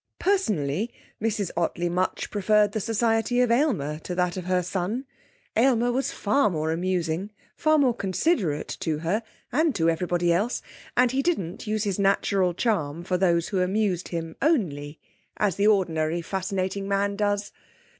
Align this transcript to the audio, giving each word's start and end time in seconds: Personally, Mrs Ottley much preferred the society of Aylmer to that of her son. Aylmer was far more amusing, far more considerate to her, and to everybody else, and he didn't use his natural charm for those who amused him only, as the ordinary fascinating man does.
Personally, 0.17 0.91
Mrs 1.21 1.51
Ottley 1.55 1.87
much 1.87 2.31
preferred 2.31 2.71
the 2.71 2.79
society 2.79 3.39
of 3.39 3.51
Aylmer 3.51 3.99
to 3.99 4.15
that 4.15 4.35
of 4.35 4.45
her 4.45 4.63
son. 4.63 5.05
Aylmer 5.55 5.91
was 5.91 6.11
far 6.11 6.49
more 6.49 6.71
amusing, 6.71 7.29
far 7.55 7.77
more 7.77 7.93
considerate 7.93 8.77
to 8.79 8.97
her, 9.01 9.21
and 9.51 9.75
to 9.75 9.91
everybody 9.91 10.33
else, 10.33 10.63
and 10.97 11.11
he 11.11 11.21
didn't 11.21 11.67
use 11.67 11.83
his 11.83 11.99
natural 11.99 12.55
charm 12.55 13.03
for 13.03 13.19
those 13.19 13.49
who 13.49 13.59
amused 13.61 14.07
him 14.07 14.35
only, 14.41 14.99
as 15.37 15.55
the 15.57 15.67
ordinary 15.67 16.23
fascinating 16.23 16.87
man 16.87 17.15
does. 17.15 17.51